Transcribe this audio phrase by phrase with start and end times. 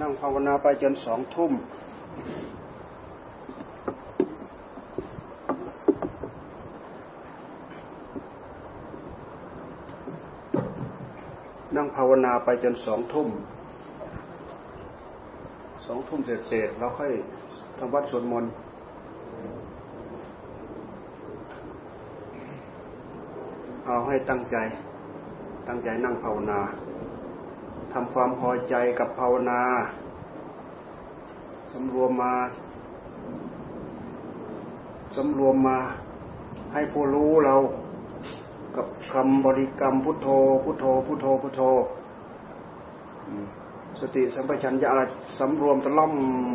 [0.00, 1.52] นั่งภาวนาไปจนสองทุ่ม
[11.76, 13.28] นั่งภาวนาไปจนสองทุ่ม
[15.86, 17.12] สองทุ่มเสร็จๆเราค่อย
[17.78, 18.52] ทำวัดสวดมนต์
[23.86, 24.56] เอาให้ตั้งใจ
[25.68, 26.60] ตั้งใจนั่งภาวนา
[27.96, 29.60] ทำความพอใจกับภาวนา
[31.72, 32.34] สำรวมมา
[35.16, 35.78] สำรวมมา
[36.72, 37.56] ให้ผู้รู้เรา
[38.76, 40.28] กับคำบริกรรมพุทโธ
[40.64, 41.62] พุทโธ พุทโธ พุทโธ
[44.00, 45.02] สติสัมปชัญญะอะไร
[45.38, 46.12] สำรวมตะล่อม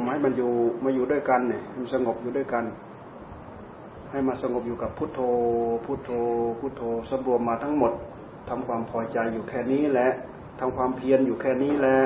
[0.10, 0.52] ให้มันอยู่
[0.84, 2.63] มาอยู่ด้วยกันเนี่ยมันสงบอยู่ด้วยกัน
[4.12, 5.20] ให้มาสงบอยู่กับพุทโธ
[5.85, 6.12] พุทโธ
[6.60, 7.91] พุทโธสำรวมมาทั้งหมด
[8.49, 10.10] ทำความพอใจอยู่แค่นี้แหละ
[10.59, 11.99] ทำความเพียรอยู่แค่นี้แหละ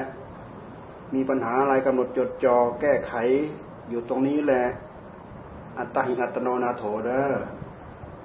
[1.13, 3.13] มีปัญหาอะไรกำหนดจดจอ่อแก้ไข
[3.90, 4.63] อยู่ตรงนี้แหละ
[5.77, 7.31] อัตตหิอัตโนนาโถเด้อ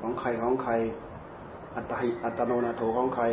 [0.00, 0.72] ของใครของใคร
[1.76, 3.24] อัตตหิอัตโนนาโถของใคร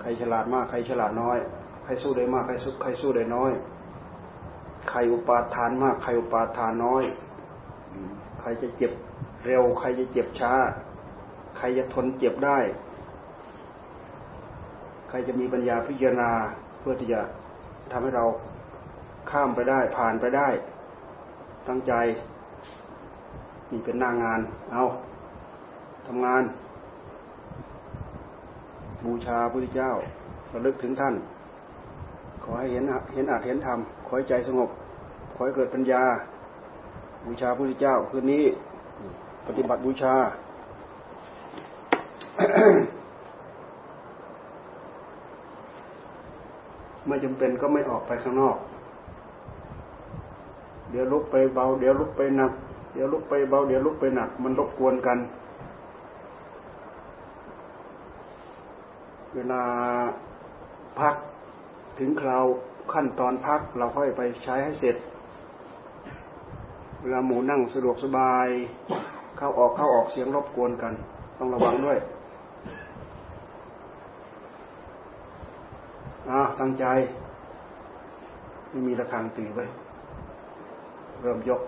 [0.00, 1.38] ใครฉลาดมากใครฉลาดน้อย
[1.84, 3.52] ใครสู้ได้มากใครสู้ใครสู้ได้น้อย
[4.90, 7.04] ใครอุปาทานมาก ใครอุปาทานน้อย
[8.40, 8.92] ใครจะเจ็บ
[9.44, 10.52] เร็ว ใครจะเจ็บช้า
[11.56, 12.58] ใครจะทนเจ็บได้
[15.12, 16.30] ใครจะมีปัญญาพิจารณา
[16.80, 17.20] เพื่อที่จะ
[17.90, 18.24] ทำให้เรา
[19.30, 20.48] ข้ามไปได้ผ่านไปได้
[21.68, 21.92] ตั้งใจ
[23.70, 24.40] นี่เป็นหน้างาน
[24.72, 24.82] เอา
[26.06, 26.42] ทำงาน
[29.04, 29.90] บูชาพระพุทธเจ้า
[30.52, 31.14] ระลึกถึงท่าน
[32.42, 34.70] ขอให้เห็นเห็นอาจเห็นธรรมขอให้ใจสงบ
[35.34, 36.02] ขอให้เกิดปัญญา
[37.26, 38.44] บูชาพระพุทธเจ้าคืนนี้
[39.46, 40.14] ปฏิบัติบูชา
[47.06, 48.56] ไม่จำเป็นก็ไม่ออกไปข้างนอก
[50.90, 52.52] เดี๋ยวลุกไปเบา เดี๋ยวลุกไปหนัก
[52.94, 55.18] เดี๋ยวลุกไปเบา เดี๋ยวลุกไปหนัก มันรบกวนกัน
[59.34, 59.62] เวลา
[61.00, 61.14] พัก
[61.98, 62.44] ถึงคราว
[62.92, 64.96] ขั้นตอนพักเราค่อยไปใช้ให้เสร็จ
[67.00, 68.48] เวลาหมูนั่งสะดวกสบาย
[69.36, 70.92] เข้าออกเข้าออกเสียงรบกวนกัน
[71.38, 71.98] ต้องระวังด้วย
[76.30, 76.86] อ่า ตั้งใจ
[78.70, 79.64] ไม่มีระฆังตีไว้
[81.20, 81.60] เริ่มยก